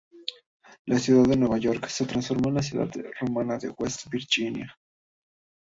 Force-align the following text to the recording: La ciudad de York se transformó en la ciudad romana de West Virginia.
La 0.87 0.97
ciudad 0.97 1.25
de 1.27 1.59
York 1.59 1.85
se 1.87 2.07
transformó 2.07 2.49
en 2.49 2.55
la 2.55 2.63
ciudad 2.63 2.89
romana 3.19 3.59
de 3.59 3.69
West 3.69 4.07
Virginia. 4.09 4.75